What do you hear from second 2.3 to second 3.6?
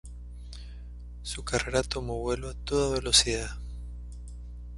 a toda velocidad.